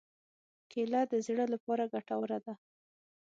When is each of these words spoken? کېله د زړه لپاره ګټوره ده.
کېله 0.71 1.01
د 1.11 1.13
زړه 1.27 1.45
لپاره 1.53 1.83
ګټوره 1.93 2.37
ده. 2.45 2.53